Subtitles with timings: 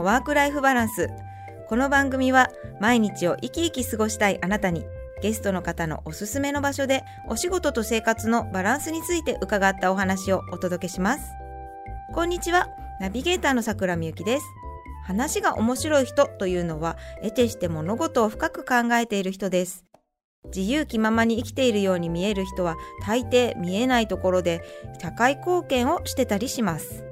[0.00, 1.10] のワークライフバランス。
[1.68, 2.50] この番組は
[2.80, 4.86] 毎日を生き生き過ごしたいあなたに
[5.20, 11.32] ゲストの方のおすすめの場所でお仕事と生活のバランスについて伺ったお話をお届けします。
[12.14, 14.44] こんにちはナビゲーターの桜みゆきです。
[15.04, 19.84] 話が面白い人というのは得てして物事を深く考えている人です。
[20.46, 24.62] 自由気ままに生きているように見える人は大抵見えないところで
[24.98, 27.04] 社会貢献をしてたりします。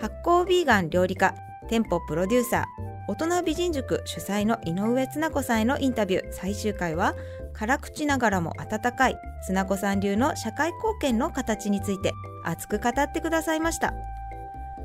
[0.00, 1.36] 発酵ビーガン料理家
[1.68, 2.64] 店舗プロデューサー
[3.08, 6.32] 大人美人塾主催の井上綱子さんへのインタビュー。
[6.32, 7.14] 最終回は
[7.54, 12.12] 辛口ながらも温かい綱子さん流の社会貢献の形について
[12.44, 13.94] 熱く語ってくださいました。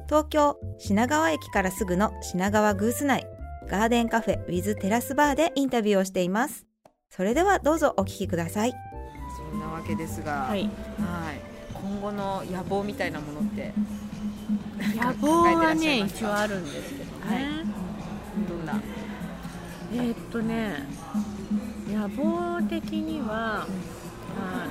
[0.07, 3.25] 東京品川駅からすぐの品川グース内
[3.67, 6.65] ガーデンカフェウィズテラスバーでインタビューをしています。
[7.09, 8.73] それではどうぞお聞きください。
[9.37, 10.69] そんなわけですが、はい、はい。
[11.73, 13.73] 今後の野望みたいなものって？
[14.95, 16.65] 野望はね一応あるん。
[16.65, 17.43] ですけどね、はい。
[18.47, 18.65] どん。
[18.65, 18.81] な
[19.93, 20.87] えーっとね
[21.91, 23.67] 野望的には
[24.37, 24.67] あ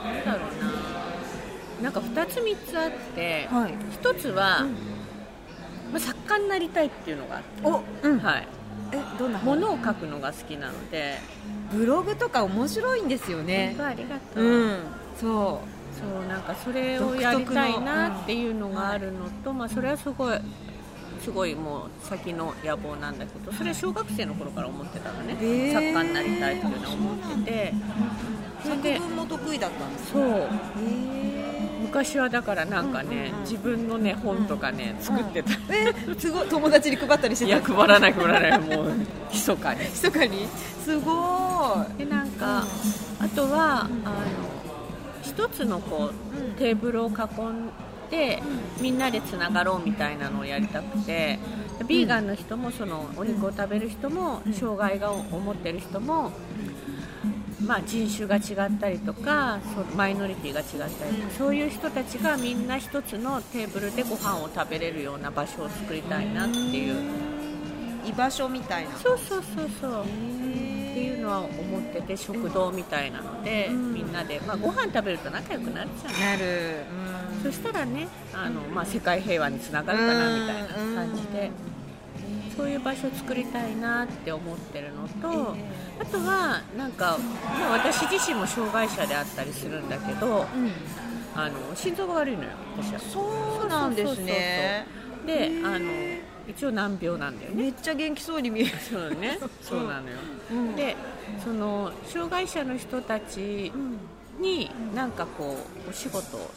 [0.00, 0.24] のなん。
[0.24, 0.46] だろ
[1.80, 1.92] うななん。
[1.92, 4.66] か2つ3つあって、はい1つは、
[5.92, 8.48] まあ、作家になりたいっていうのがあって、お、うん、はい、
[8.92, 11.18] えどんな物を書くのが好きなので、
[11.72, 13.76] ブログとか面白いんですよね。
[13.78, 14.78] ありがとう、うん。
[15.20, 15.60] そ
[15.98, 20.38] そうなんかそれをやりたいなっていうのがあるのと、まあ、それはすごい
[21.22, 25.72] すごいもう先の野望なんだけどそれは小学生の頃から思ってたのね、へー。
[25.72, 27.74] 作家になりたいっていうのは思ってて。
[28.62, 30.22] それで作文も得意だったんですそう。
[30.22, 38.58] へ昔はだからなんかね、自分のね本とかね作ってた、ええすごい友達に配ったりしていや配らない配らない。
[38.58, 38.92] もう
[39.32, 39.80] 密かに。
[39.88, 40.48] 密かに。
[40.84, 42.64] すごでなんか、
[43.20, 44.47] あとはあの
[45.28, 47.70] 一つのこうテーブルを囲ん
[48.10, 48.42] で、
[48.80, 51.38] みんなでつながろうみたいなのをやりたくて
[51.86, 56.32] ビーガンの人もそのお肉を食べる人も、障害がを持ってる人も、
[57.64, 59.58] まあ、人種が違ったりとか
[59.96, 67.28] マイノリティが違ったりとか、そういう人たちがみんな一つのテーブルでご飯を食べれるような場所を作りたいなっていう。
[68.06, 68.96] い居場所みたいな。
[68.96, 70.04] そうそうそうそう
[71.28, 77.08] は思ってて食堂みたいなので、みんなで、まあ、ご飯食べると仲良くなるじゃないなる。
[77.42, 81.50] そしたらねあの、まあ、世界平和につながるかなみたいな感じで
[82.56, 85.54] そういう場所を作りたいなって思ってるのと
[86.00, 90.46] あとはなんか、まあ、私自身も障害者であったりするんだけど
[91.36, 92.98] あの心臓が悪いのよ私は。
[92.98, 94.86] そうなんですね。
[95.24, 95.78] であの
[96.48, 97.62] 一応難病なんだよね。
[97.64, 99.86] めっちゃ元気そうに見える そうね、そう。
[99.86, 100.16] なのよ。
[100.76, 100.96] で、
[101.44, 103.70] その障害者の人たち
[104.40, 105.56] になんかこ
[105.86, 106.50] うお仕事を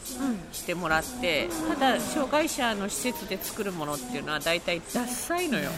[0.52, 5.70] してもらって、ただ障害者の施設で作るものっていうのは大体ダッサいのよ。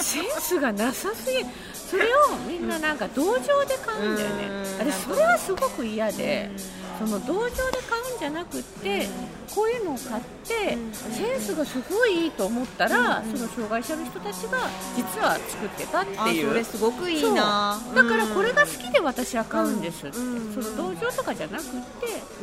[0.00, 1.46] センスがなさすぎる。
[1.72, 4.44] それをみんななんか道場で買うんだよね。
[4.80, 6.50] あれそれはすごく嫌で、
[6.98, 7.54] その道場で
[7.88, 9.08] 買うんじゃなくって、
[9.54, 16.48] こういうのを買ってセンスがすごいいいと思ったら、その障害者の人たちが実は作ってたってあいう。
[16.48, 17.80] それすごくいいな。
[17.94, 20.62] だからこれが好きで私は買うんですって、うん。
[20.62, 21.68] その道場とかじゃなくって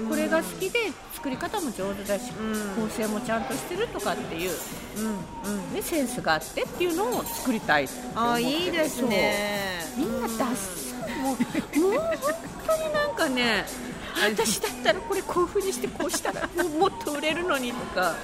[0.09, 0.79] これが好きで
[1.13, 2.31] 作り方も上手だし、
[2.75, 4.51] 構成もちゃんとしてるとかっていう、
[5.73, 9.81] ね、センスがあってっていうのを作りたいあいいですね。
[9.97, 10.85] みんなダッ
[11.21, 12.33] もうもう本
[12.67, 13.65] 当になんかね
[14.21, 16.47] 私だったらこれこういう風にしてこうしたら
[16.79, 18.15] もっと売れるのにとか。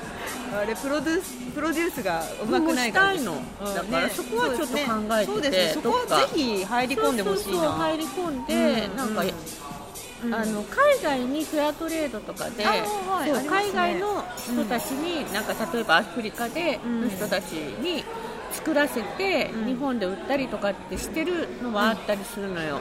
[0.54, 3.06] あれプロデュースプロデュースがうまくないから。
[3.08, 3.42] もうしたいの。
[3.62, 3.76] うん。
[3.76, 4.78] だからそこはちょっと考
[5.18, 5.82] えててそうですね。
[5.82, 7.72] そこはぜひ入り込んでほしいな。
[7.72, 9.34] 入り込んで、うんなんか、うん
[10.26, 18.04] あの海外にフェアトレードとかで、海外の人たちに、なんか例えばアフリカでの人たちに
[18.52, 22.80] 作らせて、日本で売ったりとかってしてるのはあったりするのよ、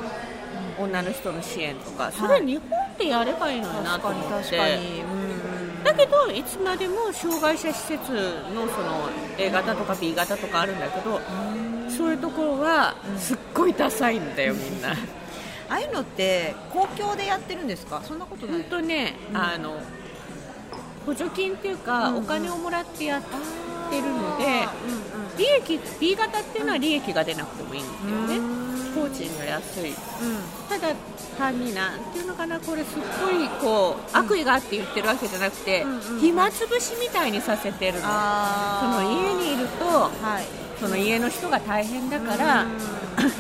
[0.79, 2.13] 女の人の支援とか。
[2.13, 4.31] それ日本でやればいいのになと思って。
[4.31, 5.31] 確かにうん
[5.85, 8.13] だけどいつまでも障害者施設
[8.55, 11.21] のその A 型とか B 型とかあるんだけど
[11.89, 14.95] そういうところはすっごいダサいんだよみんな。
[15.71, 18.03] ああいうのって公共でやってるんですか？
[18.05, 18.63] そんなことない。
[18.63, 19.81] 本当ね、あの
[21.07, 22.25] 補助金っていうか、うんうん。
[22.25, 24.69] お金をもらってやってるので、
[25.39, 27.85] 利益 B 型っていうのは利益が出なくてもいいん
[28.29, 28.47] だよね、
[28.95, 29.95] 工賃が安い。
[30.69, 30.95] ただ
[31.39, 38.01] 単になんていうのかなこれすっごいこう悪意があって言ってるわけじゃなくて、うんうん暇つぶしみたいにさせてるの。
[38.01, 40.45] そあの家にいるとはい
[40.81, 42.67] その家の人が大変だから、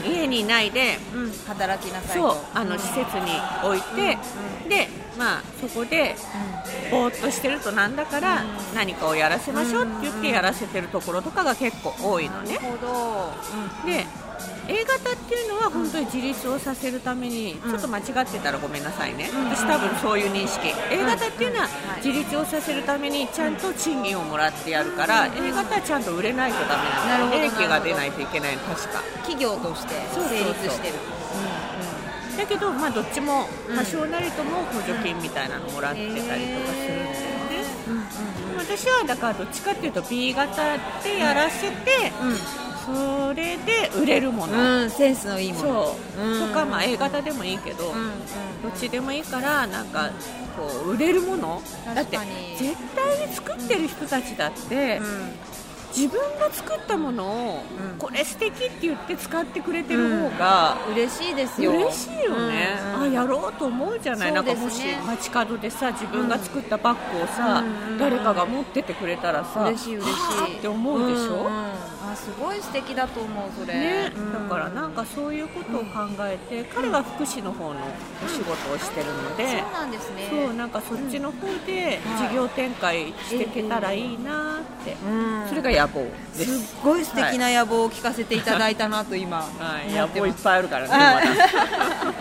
[0.07, 1.33] 家にいないでうん。
[1.49, 2.35] 働きなさいそう。
[2.35, 3.33] とあの施設に
[3.65, 4.19] 置いて、
[4.69, 4.89] で
[5.19, 6.15] まあそこで
[6.91, 8.45] ぼーっとしてるとなんだから
[8.75, 12.57] 何かをやらせましょうって言ってやらせてるところとかが結構多いのね。
[12.57, 13.33] なるほど、
[13.87, 14.07] で
[14.71, 17.71] A 型っていうのは本当に自立をさせるために、うん。
[17.73, 20.69] ちょっと間違ってたらごめんなさいね、私多分そういう認識。
[20.91, 21.69] A 型っていうのはは
[22.01, 22.07] い。
[22.07, 27.33] 自立をさせるためにちゃんと賃金をもらってやるから、A 型はちゃんと売れないとダメなの。
[27.33, 30.95] 利益が出ないといけないの確か企業としてそうそうそう成立してる
[32.39, 33.47] だけど、まあ、どっちも
[33.77, 37.65] 多少なりとも補助金みたいなのもらってたりとかするんだよね、
[38.57, 42.13] 私はだからどっちかっていうと B 型でやらせて、
[42.87, 45.97] それで売れるもの、うん、うん、センスのいいもの。
[46.49, 47.93] とか、まあ、A 型でもいいけど、
[48.63, 50.11] どっちでもいいからなんか
[50.57, 51.63] こう売れるもの。
[51.95, 52.19] だって
[52.57, 55.01] 絶対に作ってる人たちだって、
[55.95, 57.99] 自分が作ったものを、うん。
[57.99, 61.73] これ素敵って言って使ってくれてる方が、うん、嬉しいですよ。
[61.73, 63.03] 嬉しいよね、うん。
[63.03, 67.99] あやろうと思うじゃない、なんかもし街角でさ自分が作ったバッグをさ、うん。
[67.99, 70.13] 誰かが持っててくれたらさ嬉しい嬉しい。
[70.13, 71.51] はあって思うでしょ、
[72.13, 73.75] あすごい素敵だと思うそれ。
[73.75, 74.33] ね、うん。
[74.33, 77.81] だからなんかそういうことを考えて、彼は福祉の方の
[78.25, 80.29] お仕事をしてるので、そうなんですね。
[80.31, 82.29] そうなんかそっちの方ではい。
[82.29, 85.49] 事業展開していけたらいいなって、うん。
[85.49, 86.01] それが野望
[86.37, 86.59] です。
[86.59, 89.45] すっごい素敵な野望を聞かせていただいたなと今は
[89.85, 92.13] い、思野望いっぱいあるからね、あまだ。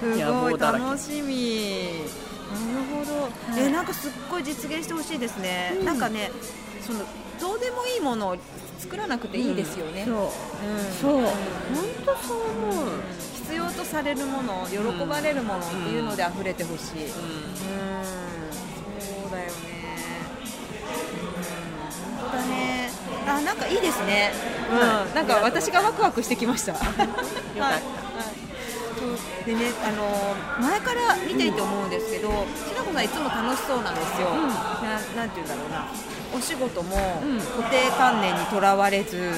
[0.16, 2.24] す野ごい楽しみ。
[2.30, 5.84] なるほど、えなんかすっごい実現してほしいですね、うん。
[5.84, 6.30] なんかね
[6.80, 7.00] その
[7.40, 8.36] どうでもいいものを
[8.78, 10.16] 作らなくていいですよね、そう。
[10.16, 10.30] うん。
[10.92, 13.02] そう、本当そう思う、
[13.34, 17.10] 必要とされるもの喜ばれるものっていうので溢れてほしい、うん。
[17.10, 17.44] うん。
[19.22, 19.52] そうだよね、
[21.36, 22.92] うん、本当だね。
[23.26, 24.32] あなんかいいですね、
[24.70, 24.78] うん。
[24.78, 26.98] はいなんか私がワクワクしてきました、 よかっ
[27.56, 28.03] た
[29.46, 32.32] でね、あの前から見ていて思うんですけど、し
[32.76, 34.48] なこさんいつも楽しそうなんですよ、ん。
[35.16, 35.86] なていうんだろうな、
[36.36, 37.38] お仕事もうん。
[37.38, 39.32] 固定観念にとらわれず、ん。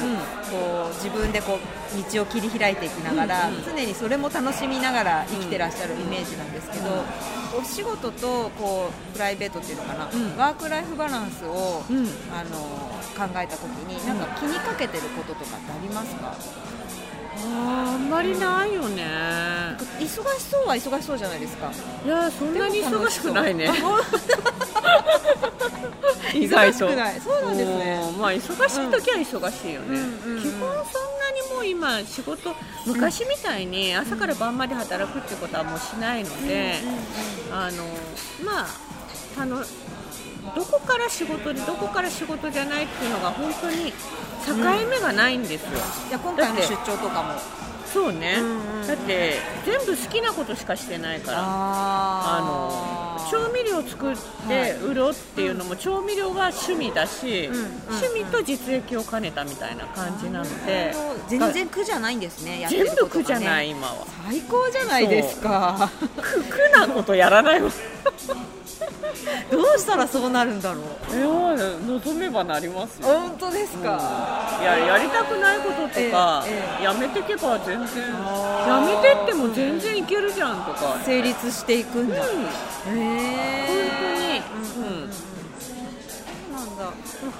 [0.50, 3.64] こう自分でこう道を切り開いていきながら、うんうん。
[3.64, 7.04] 常にそれも楽しみながら生きてらっしゃるイメージなんですけど、
[7.58, 10.36] お仕事とこうプライベートっていうのかな、ん。
[10.36, 12.06] ワークライフバランスを、うん。
[12.32, 12.86] あの
[13.16, 16.34] 考えたときに、なんか気にかけてることとかってありますか、
[17.36, 19.04] あーあんまりないよね。
[19.98, 21.70] 忙しそうは忙しそうじゃないですか。
[22.04, 23.70] いやそんなに忙しくないね。
[26.34, 26.86] 意外と。
[26.86, 27.20] 忙しくない。
[27.20, 28.00] そうなんですね。
[28.14, 30.42] うんまあ忙しい時は忙しいよね、うんうんうん。
[30.42, 32.54] 基本そんなにもう今仕事
[32.86, 36.76] 昔みたいに朝から晩まで働くってことはもうしないので、
[37.52, 37.84] あの
[38.44, 38.66] まあ
[39.38, 39.62] あの
[40.54, 43.92] どこから仕事でどこから仕事じゃないっていうのが本当に
[44.46, 44.54] 境
[44.88, 45.70] 目がないんですよ、
[46.08, 47.32] じゃあ今回の出張とかも。
[47.92, 49.34] そうね、うんうんだって
[49.64, 51.38] 全部好きなことしかしてないから。
[51.40, 54.16] あの調味料作っ
[54.46, 60.94] て売ろうっていうのも調味料は趣味だし、んうん趣味と実益を兼ねたみたいな感じなので、
[61.28, 64.06] 全然苦じゃないんですねやって全部苦じゃない今は。
[64.28, 65.90] 最高じゃないですか。
[66.16, 67.70] 苦苦なことやらないわ
[69.50, 70.80] どうしたらそうなるんだろ
[71.10, 71.14] う。
[71.14, 71.26] いや
[71.86, 73.06] 望めばなりますよ。
[73.08, 78.04] 本当ですか、いややりたくないこととか、えええやめてけば全然
[78.66, 82.44] やめてっても全然いけるじゃんとか、成立していくんだ、うんへ
[82.84, 84.42] 本え
[84.76, 85.16] 当に、うんなんだ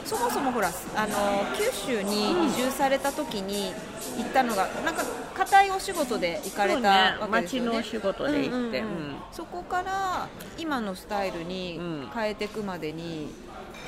[0.04, 3.72] そもそもほらあの九州に移住された時に
[4.18, 8.72] 行ったのが、なんか固いお仕事で行かれたわけですよね町のお仕事で行って、うんうんうん。
[8.72, 9.16] うん。
[9.32, 13.28] そこから今のスタイルにうん変えていくまでに、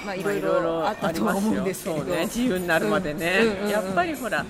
[0.04, 3.70] まあ、いまあろいろあったとは思うんですけど、ね自由になるまでね、うんうんうんうん。
[3.70, 4.44] やっぱりほら、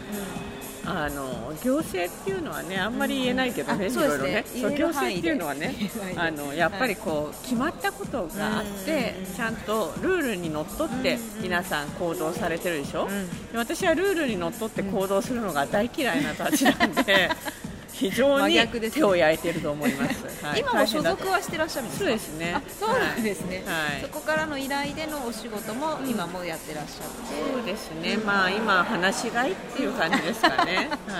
[0.84, 4.44] あの行政っていうのはねあんまり言えないけどね、うんいろいろね。
[4.46, 5.74] あそうね行政っていうのはね
[6.16, 13.08] あのやっぱりこう決まったことがあって、うんちゃんとルールにのっとって皆さん行動されてるでしょ、ん。
[13.52, 17.30] で私はルールにのっとって行動するのが大嫌いなたちなんで
[17.98, 20.60] 非常真に手を焼いてると思います、 はい。
[20.60, 22.04] 今も所属はしてらっしゃるんですか。
[22.04, 22.54] そうですね。
[22.54, 24.02] あそうなんですね、はい。
[24.02, 30.88] そこからの依頼でのお仕事も今もやってらっしゃって、そうですね、まあ今、話し飼いっていう感じですかね。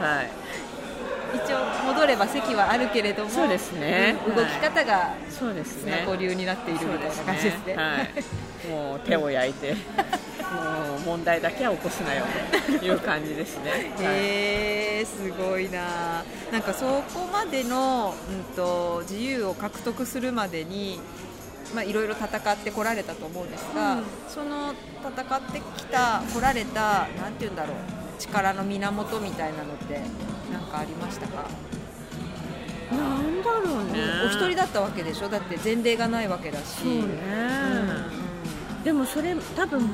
[0.00, 0.16] はい。
[0.16, 0.30] はい。
[1.34, 5.92] 一応戻れば席はあるけれどもそうですねうん動き方がそうですね。
[6.04, 8.68] 砂子流になっているみたいな感じですねはい。
[8.68, 9.72] もう手を焼いて、
[10.52, 12.24] もう問題だけは起こすなよ
[12.66, 13.70] という感じですね。
[13.70, 16.22] はいへえすごいな
[16.52, 21.00] なんかそこまでの、うん、と自由を獲得するまでに
[21.74, 30.00] まあ、いろいろ戦ってこられたと思うんですが、うん、その戦ってきたこられたなんて言うんだろう力の源みたいなのって
[30.52, 31.48] 何かありましたか？
[32.92, 34.00] なんだろうね。
[34.24, 35.28] お一人だったわけでしょ？
[35.28, 36.64] だって前例がないわけだし。
[36.82, 37.02] そうね、
[38.78, 39.88] うん、でもそれ多分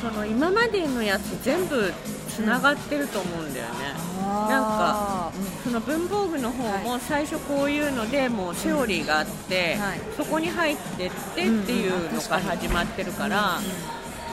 [0.00, 1.92] その今までのやつ全部
[2.28, 3.72] つながってると思うんだよね、
[4.18, 5.30] うん、なんか、
[5.62, 13.60] その文房具の方も最初こういうのでもうセオリーがあって、はい、そこに入ってってっていうのが始まってるから、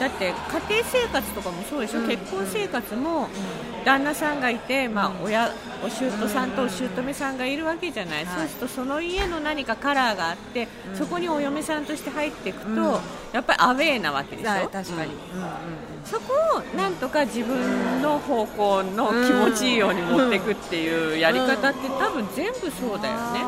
[0.00, 3.28] だって家庭生活とかもそうでしょ、結婚生活も
[3.84, 5.52] 旦那さんがいて、まあ、親
[5.84, 13.00] お姑さんとお姑さんがいるわけじゃない、そうするとその家の何かカラーがあって、そこにお嫁さんとして入っていくと、
[13.32, 14.68] やっぱりアウェーなわけでしょ？
[14.70, 15.12] 確かに、
[16.06, 23.40] そこをなんとか自分の方向の気持ちいいように持っていくっていうやり方って多分全部そうだよね、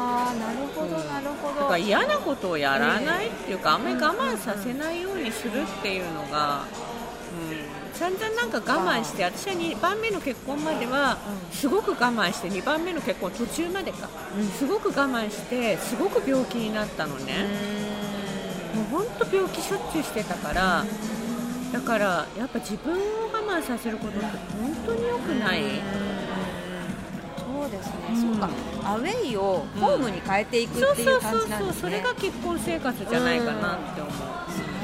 [1.72, 6.64] から嫌なことをやらないっていうか、あんまり我慢させないようにするっていうのが、
[7.50, 7.94] うん。
[7.94, 11.18] 散々なんか我慢して私は2番目の結婚までは
[11.52, 14.08] すごく我慢して2番目の結婚途中までか、
[14.58, 17.46] すごく我慢してすごく病気になったのね。
[18.74, 20.84] もう本当病気しょっちゅうしてたから
[21.72, 22.96] だからやっぱ自分を
[23.30, 25.62] 我慢させることって本当に良くない。
[27.62, 28.50] そうですね、うん、そうか
[28.84, 34.12] アウェイをホームに変えていくっていう感じなんですね、それが結婚生活じゃないかなって思う、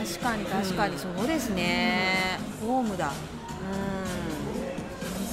[0.07, 3.07] 確かに確かに、そうですね、ホームだ。
[3.07, 3.13] うん。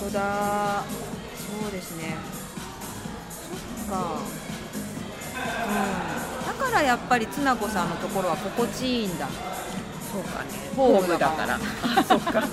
[0.01, 0.83] 本当だ。
[1.61, 2.15] そうですね。
[3.87, 4.19] そっか。
[5.67, 6.57] うん。
[6.57, 9.27] だからやっぱりつな子さんのところは心地いいんだ。
[10.11, 10.49] そうかね。
[10.75, 11.59] ホームだから。
[11.97, 12.43] あそっか、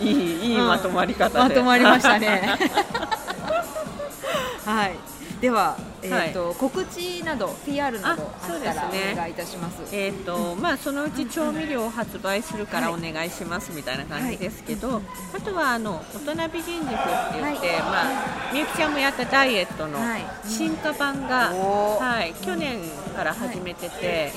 [0.00, 2.58] うん、いいいいまとまり方で、まとまりましたね
[4.64, 5.14] はい。
[5.40, 9.86] ではえーと、はい、告知など PR などあったらお願いいたします。
[9.86, 15.02] すね、えっ、ー、とまあそのうち調味料を発売するからお願いしますみたいな感じですけど、はい、
[15.36, 17.04] あとはあの大人美人塾って
[17.40, 19.98] 言って、はい、まあみゆきちゃんもやったダイエットの
[20.46, 22.80] 進化版が、はい、去年
[23.16, 24.32] から始めてて、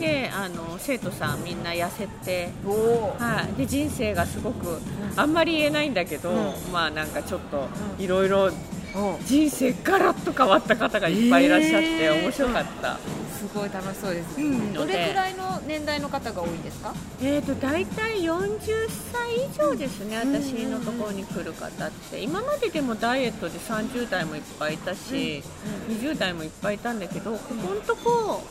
[0.00, 4.80] であの生徒さんみんな痩せて、はい、で人生がすごく
[5.16, 8.50] あんまり言えないんだけど、うん、まあなんかちょっといろいろ
[9.24, 12.98] 人生ガラッと変わった方がいっぱいいらっしゃって、面白かった。
[13.42, 16.94] すごい楽しそうです、うん、どれくらいの年代の方が多いんですか？
[17.20, 18.60] えーと大体40
[19.12, 22.20] 歳以上ですね、私のところに来る方って。
[22.20, 25.42] 今まででもダイエットで30代もいっぱいいたし、
[25.88, 28.44] うん、20代もいっぱいいたんだけどここのとこ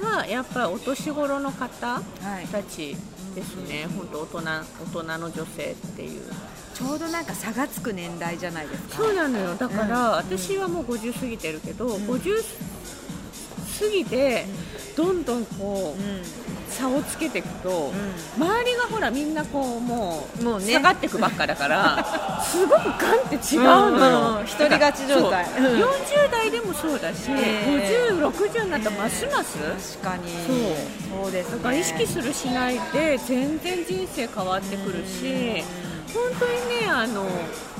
[0.00, 2.00] はやっぱりお年頃の方
[2.50, 2.96] たち
[3.34, 6.22] ですね、本当大人大人の女性っていう。
[6.74, 8.96] ちょうどなんか差がつく年代じゃないですか。
[8.96, 9.54] そうなのよ。
[9.54, 12.42] だから、私はもう50過ぎてるけど、うん、50
[13.80, 14.44] 過ぎて、
[14.96, 17.92] どんどんこう、差をつけていくと、
[18.36, 22.04] 周りがほらみんなこうもうもう、ね、下がっていくばっかだから
[22.44, 22.96] すごくガンっ
[23.28, 23.62] て違う
[23.98, 30.32] のよ、一人勝ち状態、うん、40代でもそうだし、えー、50、60になったらますます確かに。
[30.46, 31.22] そう。
[31.24, 35.64] そうです、ね、だから意識するしないで全然人生変わってくるし、
[36.14, 37.26] 本当にねあの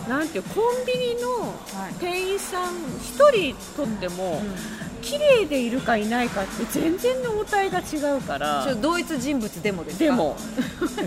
[0.08, 1.54] なんていうコンビニの
[2.00, 4.42] 店員さん1人とっても、
[5.02, 10.04] 綺麗でいるかいないかって全然の応対が違うから同一人物でもですか？
[10.04, 10.36] でも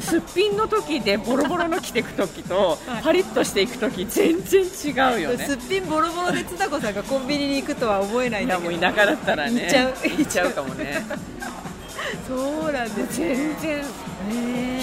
[0.02, 5.46] すっぴんの時でボロボロの着ていく時と、パリッとしていく時全然違うよね。
[5.46, 8.72] すっぴんボロボロで津田子さんがコンビニに行くとは思えないんだけど。
[8.72, 9.94] もう田舎だったらね行っちゃう。
[10.18, 11.06] 行っちゃうかもね。
[12.28, 13.84] そうなんです、ね、全然。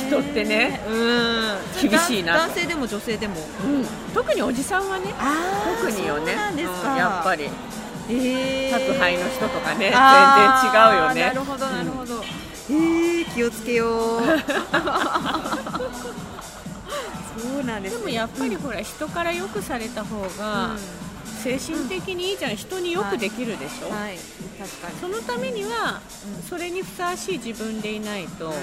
[0.08, 2.34] 人ってね、うん、厳しいな。
[2.34, 5.14] 男性でも女性でも、うん、特におじさんはね
[5.80, 6.58] 特によね、うん、
[6.96, 7.48] やっぱり、
[8.10, 10.00] えー、宅配の人とかね全然
[10.64, 11.22] 違うよね。
[11.22, 14.20] なるほどなるほど、うん、えー、気をつけよう。
[17.40, 20.76] そうなんです、ね、でもやっぱりほら、人からよくされた方が、
[21.42, 24.18] 精神的にいいじゃん、人によくできるでしょ、はい、はい、
[24.58, 24.98] 確かに。
[25.00, 26.02] そのためには、
[26.48, 28.48] それにふさわしい自分でいないと。
[28.48, 28.54] ま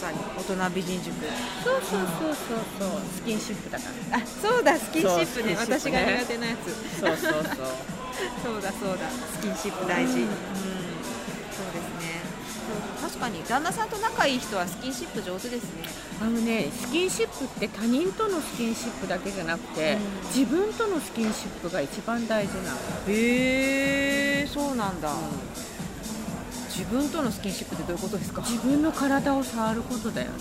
[0.00, 1.12] さに大人美人塾。
[1.62, 3.00] そうそうそうそうそう。
[3.14, 4.18] スキンシップだから。
[4.18, 7.00] あそうだスキンシップね、ね、私が苦手なやつ。
[7.00, 7.44] そうそうそう。
[8.42, 9.10] そうだそうだ。
[9.10, 10.28] スキンシップ大事、うん、
[11.52, 12.20] そうですね。
[13.02, 15.84] 確かに旦那さんと仲いい人はスキンシップ上手ですね。
[16.20, 22.78] あのねスキンシップって他人とのスキンシップだけじゃなくて、うん、自分とのスキンシップが一番大事なの。
[23.08, 25.16] へえそうなんだ、うん、
[26.80, 28.40] 自分とのスキンシップってどういうことですか？
[28.40, 30.34] 自分の体を触ることだよね。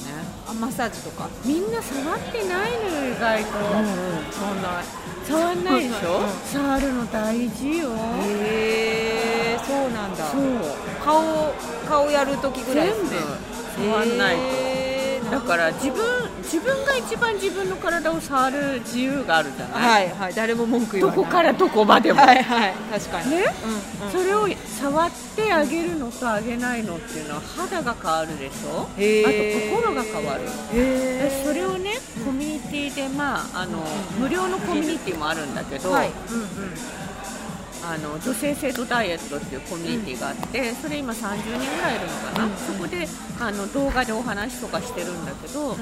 [0.48, 1.28] あマッサージとか。
[1.44, 3.96] みんな触ってないのよ意外と、うんうん、
[4.32, 4.86] 触んない。
[5.28, 7.92] 触んないでしょ、うん、触るの大事よ。
[8.24, 10.28] へえそうなんだ。
[10.28, 10.42] そう。
[11.04, 11.54] 顔
[11.86, 13.20] 顔やるときぐらいですね。
[13.76, 14.38] 触んない
[15.26, 15.32] と。
[15.32, 20.08] だから自分自分が一番自分の体を触る自由があるじゃない？
[20.08, 20.34] はいはい。
[20.34, 21.18] 誰も文句言わない。
[21.18, 22.20] どこからどこまでも。
[22.20, 22.74] はいはい。
[22.92, 23.30] 確かに。
[23.30, 23.46] ね、
[24.02, 28.82] うんうん、それを触ってあげるのとあげないのっていうのは肌が変わるでしょ？
[28.82, 30.42] あと心が変わる。
[30.74, 31.94] へそれをね
[32.26, 33.84] コミュニティでまああの、
[34.20, 36.48] 無料のコミュニティもあるんだけど、はい、うんうん。
[37.82, 43.08] あの女性性とダイエットっていうコミュニティがあって、それ今30人ぐらいいるのかな、うん、そこで
[43.40, 45.78] あの動画でお話とかしてるんだけど、うん、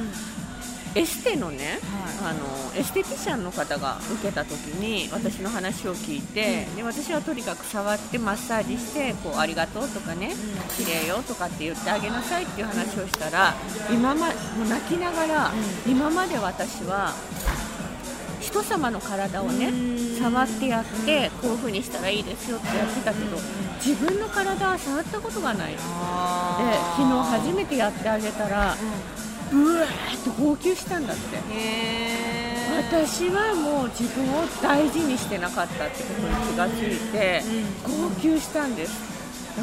[0.97, 1.79] エステのね、
[2.21, 2.39] はい、あの
[2.75, 10.33] エステティシャンの方が受けた時に私の話を聞いて、で私はとにかく触ってマッサージしてこうありがとうとかね、
[10.75, 13.53] 綺麗よとかって言ってあげなさいっていう話をしたら
[13.91, 14.33] 今まも
[14.65, 15.51] う泣きながら、
[15.87, 17.13] 今まで私は
[18.39, 19.71] 人様の体をね
[20.17, 23.37] 触ってやってこういう風にしたらいいですよってやってたけど
[23.85, 25.73] 自分の体は触ったことがない。
[25.73, 28.75] で昨日初めてやってあげたら
[29.53, 31.37] うわーって号泣したんだって。
[32.77, 37.41] 私はもう自分を大事にしてなかったってことに気がついて
[37.83, 39.17] 号泣したんです。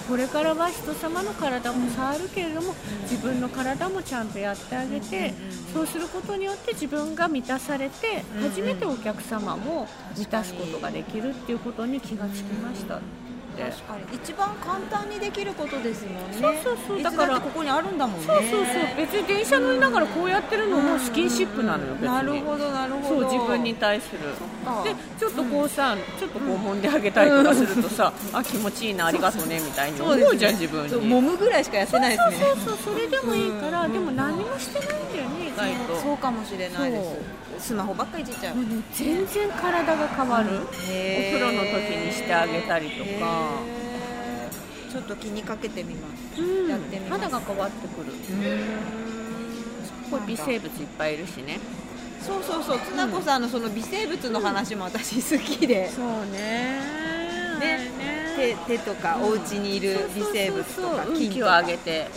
[0.09, 5.33] これからは人様の体も触るけれども自分の体もちゃんとやってあげて
[5.73, 9.87] そうすることによって自分が満たされて初めてお客様も
[10.17, 13.01] 満たすことができるっていうことに気がつきました。
[13.63, 14.17] 確かに。
[14.17, 16.39] 一番簡単にできることですもんね。
[16.41, 17.03] そうそうそう。
[17.03, 18.27] だからここにあるんだもんね。
[18.27, 18.65] そうそうそう。
[18.97, 23.21] 別に電車乗りながらこうやってるのもスキンシップなのよ、なるほどなるほど。
[23.23, 24.21] そう自分に対する。
[24.85, 30.01] でちょっとこうさ、うん、ちょっとこう揉んであげたりとかするとさ、うん、あ気持ちいいなありがとうねみたいに。
[30.01, 30.91] 思うじゃん、ね、自分に。
[30.93, 32.47] 揉むぐらいしかやってないですね。
[32.47, 35.97] そうそうそうそれでもいいから、でも何もしてないんだよね意外と。
[36.01, 37.03] そうかもしれないで
[37.59, 37.69] す。
[37.69, 38.57] スマホばっかりいじっちゃう、
[38.93, 43.61] 全然体が変わる、お風呂の時にしてあげたりとか。
[44.91, 46.07] ちょっと気にかけてみま
[46.37, 47.23] す、うん、やってみます。
[47.25, 48.13] 肌が変わってくる。
[50.09, 51.59] これ微生物いっぱいいるしね。
[52.23, 52.79] そうそうそう。
[52.79, 57.14] つなこさんのその微生物の話も私好きで、そうね
[57.59, 58.25] ね。
[58.37, 61.59] 手手とかお家にいる微生物とか菌とか。
[61.59, 62.11] を上げて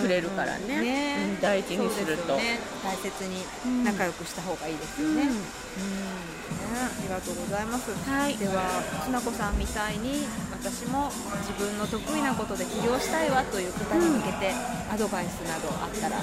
[0.00, 1.38] くれるからね,、ね。
[1.40, 5.28] 大事にすると、ね、大切に仲良くした方がいいですよね、うん。
[5.28, 11.10] ありがとうございます、はい、ではつなこさんみたいに私も
[11.46, 14.52] 自分の得意なことで起業したいわという方に向けて
[14.90, 16.16] アドバイスなどあったら、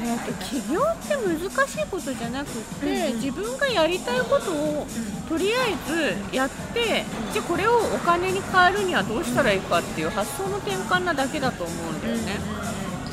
[0.00, 4.86] えーと、起業って難しいことじゃなくて、自分がやりたいことを
[5.28, 12.38] とりあえずやって、うん、じゃこれをお金に変えるにはどうしたらいいかっていう発想の転換なだけだと思うんだよね。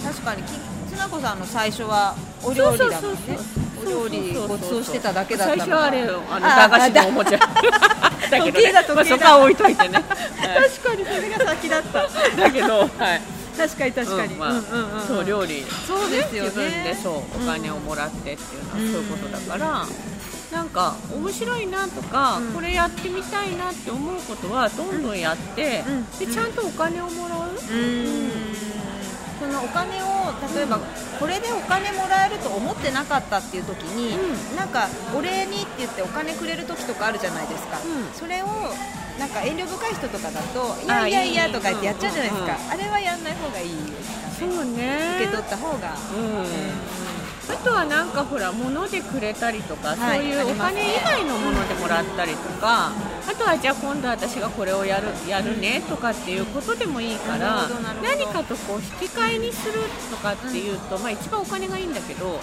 [0.03, 0.43] 確かに。
[0.89, 3.19] つなこさんの最初はお料理だもんね。
[3.81, 13.21] お料理ごちそうしてただけだった最初はあれあの駄菓子のおもちゃだけど、ね、まあ、そこは置いといてね、確かにそれが先だっただけど、はい、
[13.67, 14.35] 確かに確かに、
[15.07, 19.85] そう料理そうですよ、ね、自分でそうお金をもらってっていうのはそういうことだから、
[20.51, 28.31] なんか面白いなとか、うん、これやってみたいなって思うことはどんどんやって、うん、でちゃんとお金をもらう、うん。
[29.39, 30.05] そのお金を
[30.55, 30.77] 例えば
[31.19, 38.47] これでお金もらえると思ってなかったっていう時に、うん、なんかお礼にって言ってお金くれる時とかあるじゃないですか、うん、それを
[39.21, 44.53] なんか遠慮深い人とかだといやいやいやとか言ってやっちゃうじゃないですか、あれはやんない方がいいですかね。
[44.55, 45.15] そうね。
[45.17, 47.10] 受け取った方が、うん
[47.49, 52.91] あとはなんかほら物でくれたりとか、はい、そういうお金以外のものでもらったりとか、
[53.27, 57.67] あとはじゃあ今度私がこれをやるやるねとかっていうことでもいいから
[58.01, 62.39] 何かとこう引き換えにするとかっていうと、まあ、一番お金がいいんだけど、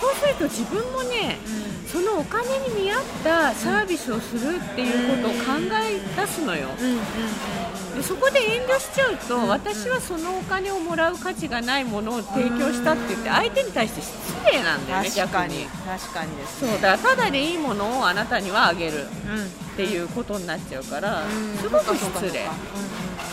[0.00, 1.38] そうすると自分もね、
[1.86, 6.68] そのお金に見合ったサービスをするっていうことを考え出すのよ。
[7.96, 19.06] でそこで遠慮しちゃうと、私はそのお金をもらう価値がないものを提供したって言って相手に対して失礼なんだよね確かに確かにです、ね、そうだからただでいいものをあなたにはあげる
[19.74, 21.22] っていうことになっちゃうから、
[21.60, 22.32] すごく失礼、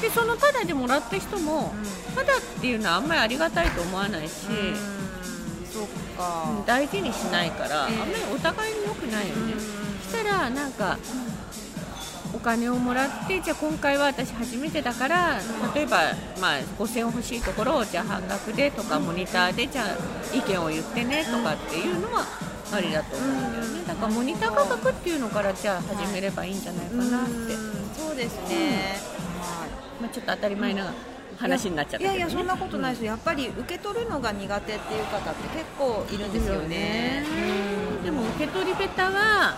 [0.02, 1.74] でそのただでもらった人も、
[2.16, 4.34] ただっていうのはあんまりありがたいと思わないし、
[5.74, 6.64] そっか。
[6.66, 9.54] 大事にしないから、あんまりお互いに良くないよね、
[10.02, 10.98] したらなんか
[12.34, 15.40] お金をもらってじゃあ今回は私初めてだから
[15.74, 15.98] 例えば、
[16.40, 22.26] まあ、5000円欲しいところをじゃあ半額でとかモニターでじゃあ意見を言ってねとかっていうのは
[22.72, 23.84] ありだと思うんだよね。
[23.88, 27.56] だからモニター価格っていうのからじゃあ始めればいいんじゃないかなって、
[27.98, 29.00] そうですね、
[30.00, 30.94] まあ、ちょっと当たり前な
[31.38, 37.24] 話になっちゃったけど、ね、いやいやそんなことないです、やっぱり受け取るのが苦手っていう方って結構いるんですよね。
[37.98, 38.04] うん。
[38.04, 39.56] でも受け取り下手は、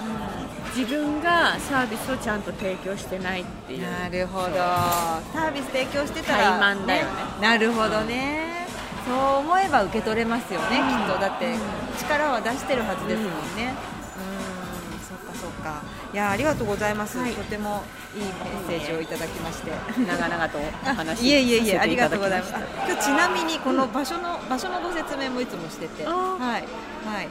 [0.76, 3.82] 自分がサービスをちゃんと提供してないっていう。
[3.82, 4.48] なるほど。
[4.56, 7.12] サービス提供してたら、怠慢だよね。
[7.42, 8.68] なるほどね、
[9.06, 11.20] そう思えば受け取れますよね、きっと。
[11.20, 11.56] だって
[12.00, 13.74] 力は出してるはずですもんね。
[14.16, 15.00] うん。
[15.00, 15.82] そっかそっか。
[16.14, 17.34] いやありがとうございます、はい。
[17.34, 17.84] とても
[18.16, 19.72] いいメッセージをいただきまして。
[20.08, 22.54] 長々とお話し いえいえいえありがとうございます。
[22.88, 26.06] 今日ちなみにこの場所の、場所のご説明もいつもしてて。
[26.06, 26.64] あはい。
[26.64, 27.28] ーはい。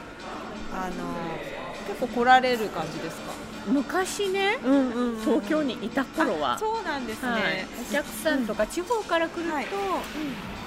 [0.73, 1.60] あの
[1.91, 3.31] 結構来られる感じですか？
[3.67, 6.53] 昔ねうんうん、東京にいた頃は。
[6.55, 9.67] あそうなんですね、はい、お客さんとか地方から来ると、はい。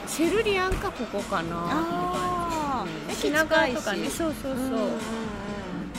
[0.07, 1.67] シェルリアンかここかな。
[1.71, 3.15] あー。
[3.15, 4.09] っていう感じ品川とかね。
[4.11, 4.91] そうそうそう、うんうんうん。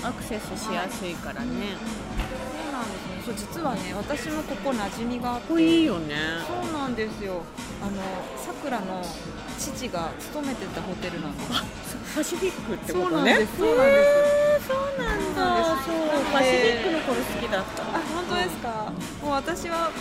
[0.03, 5.61] アクセスしやすいからね、そうなんですねそう実はね私もここ馴染みがあって。
[5.61, 6.15] いいよね。
[6.47, 7.41] そうなんですよ。
[7.81, 7.91] あの
[8.37, 9.03] さくらの
[9.57, 11.49] 父が勤めてたホテルなんです。
[12.15, 13.33] パシフィックってそうことね。
[13.33, 13.57] なんです。
[13.57, 14.03] そうなんで
[14.41, 15.65] すそうなんだ。
[15.83, 15.95] そう
[16.31, 17.83] パシフィックの頃好きだった。
[17.83, 18.91] あ本当ですか、
[19.21, 19.91] もう私は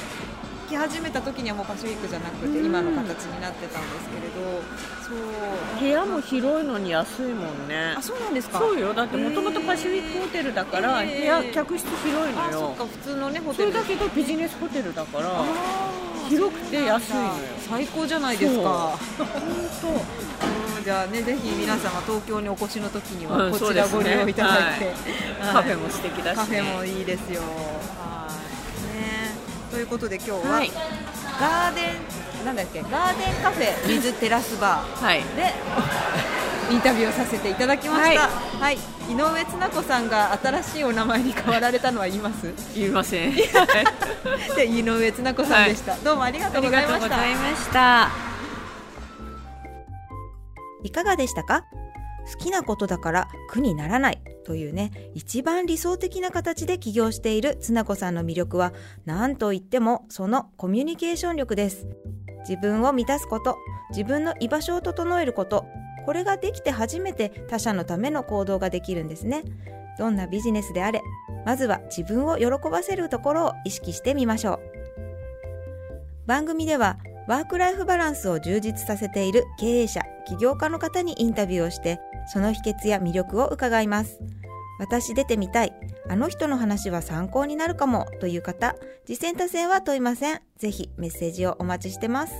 [0.69, 2.67] 来始めた時にはもうパシフィックじゃなくて、うん。
[2.67, 4.63] 今の形になってたんですけれど。
[5.05, 5.81] そう。
[5.81, 7.95] 部屋も広いのに安いもんね。
[7.97, 8.59] あそうなんですか？
[8.59, 8.95] そうよ。
[8.95, 12.87] だってもともとパシフィックホテルだから、部屋客室広いのあそっよか。
[12.87, 13.73] 普通のねホそテル。
[13.73, 15.29] れだけどビジネスホテルだから
[16.29, 17.31] 広くて安いのよ。
[17.69, 18.99] 最高じゃないですか。
[19.19, 19.95] 本
[20.77, 24.89] うんじゃあねぜひ皆様東京にお越しの時にうんはこちらご利用いただいて、い。
[25.41, 27.41] カフェも素敵だし、ね、カフェもいいですよ。
[27.41, 28.97] はい。
[28.99, 29.35] ね。
[29.71, 30.71] ということで今日は、はい。
[31.41, 31.81] ガーデ
[32.43, 35.05] ンなんだっけガーデンカフェ水テラスバー。
[35.05, 35.19] はい。
[35.19, 35.25] で
[36.71, 38.77] インタビューをさせていただきました、はい。
[38.77, 42.53] 井上つな子さんが新しいお名前に変わられたのは言います？
[42.75, 43.35] 言いません。
[43.35, 43.43] で
[44.67, 47.01] 井上つな子さんでした、どうもありがとうございました。
[47.01, 48.09] とうございました。
[50.83, 51.65] いかがでしたか？
[52.33, 58.73] 好きなことだから苦にならないというね、一番理想的な形で起業しているつなこさんの魅力は
[59.05, 61.87] 何と言ってもそのコミュニケーション力です。
[62.49, 63.57] 自分を満たすこと、
[63.91, 65.67] 自分の居場所を整えること、
[66.05, 69.43] これができて初めて他者のための行動ができるんですね。
[69.99, 71.03] どんなビジネスであれ、
[71.45, 74.61] まずは自分を喜ばせるところを意識してみましょう。
[76.27, 84.21] 番組ではワークライフバランスを充実させている経営者、起業家の方にインタビューをして、その秘訣や魅力を伺います。
[84.79, 85.73] 私出てみたい、
[86.09, 88.75] あの人の話は参考になるかもという方、
[89.07, 90.41] 実践多戦は問いません。
[90.59, 92.35] ぜひメッセージをお待ちしてます。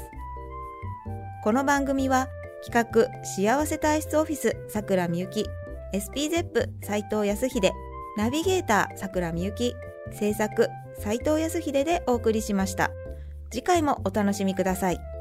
[1.43, 2.29] この番組は
[2.65, 5.45] 企画幸せ体質オフィスさくらみゆき
[5.93, 7.73] SPZEP 斉藤康秀。
[8.17, 9.75] ナビゲーターさくらみゆき
[10.13, 12.91] 制作斉藤康秀でお送りしました。
[13.51, 15.14] 次回もお楽しみください。